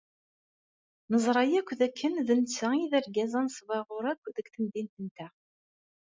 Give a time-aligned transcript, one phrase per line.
[1.11, 5.33] Neẓra akk dakken d netta ay d argaz anesbaɣur akk deg temdint-nteɣ.